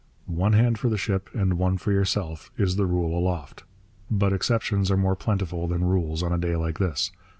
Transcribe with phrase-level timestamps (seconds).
[0.25, 3.65] 'One hand for the ship and one for yourself' is the rule aloft.
[4.09, 7.11] But exceptions are more plentiful than rules on a day like this.